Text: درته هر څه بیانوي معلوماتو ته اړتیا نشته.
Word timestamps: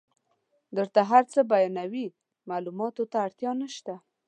درته 0.77 1.01
هر 1.11 1.23
څه 1.33 1.39
بیانوي 1.53 2.07
معلوماتو 2.49 3.03
ته 3.11 3.17
اړتیا 3.25 3.51
نشته. 3.61 3.93